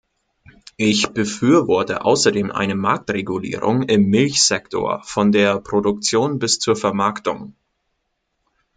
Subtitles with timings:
[0.77, 7.55] Ich befürworte außerdem eine Marktregulierung im Milchsektor, von der Produktion bis zur Vermarktung.